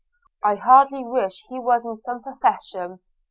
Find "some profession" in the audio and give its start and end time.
1.93-3.01